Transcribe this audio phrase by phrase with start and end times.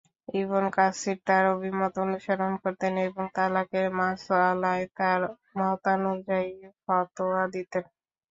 [0.35, 5.21] Ibn Kathir তার অভিমত অনুসরণ করতেন এবং তালাকের মাসআলায় তার
[5.59, 6.51] মতানুযায়ী
[6.83, 7.85] ফতোয়া দিতেন।